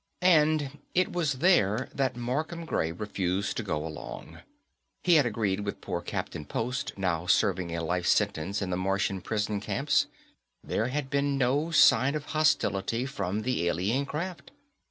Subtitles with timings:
[0.23, 4.39] And it was there that Markham Gray refused to go along.
[5.03, 9.21] He had agreed with poor Captain Post, now serving a life sentence in the Martian
[9.21, 10.07] prison camps;
[10.63, 14.49] there had been no sign of hostility from the alien craft.